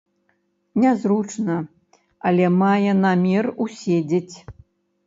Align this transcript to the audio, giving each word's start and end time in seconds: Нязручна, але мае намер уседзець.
Нязручна, 0.83 1.57
але 2.31 2.45
мае 2.63 2.91
намер 3.05 3.45
уседзець. 3.69 4.35